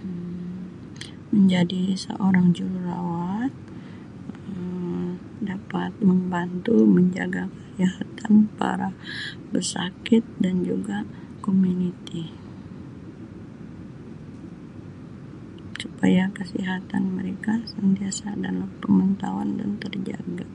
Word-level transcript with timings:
Um 0.00 0.64
Menjadi 1.28 1.92
seorang 2.04 2.46
Jururawat 2.56 3.52
Um 4.48 5.20
dapat 5.50 5.90
membantu 6.08 6.76
menjaga 6.96 7.42
kesihatan 7.56 8.34
para 8.58 8.88
pesakit 9.52 10.24
dan 10.44 10.56
juga 10.68 10.98
komuniti 11.44 12.24
supaya 15.82 16.24
kesihatan 16.38 17.04
mereka 17.20 17.54
sentiasa 17.72 18.28
dalam 18.46 18.68
pemantauan 18.82 19.50
dan 19.60 19.70
terjaga. 19.82 20.46